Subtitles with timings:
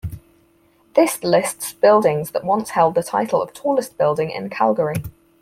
[0.95, 5.03] This lists buildings that once held the title of tallest building in Calgary.